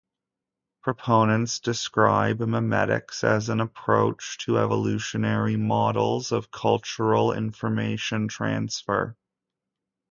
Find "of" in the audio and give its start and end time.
6.31-6.49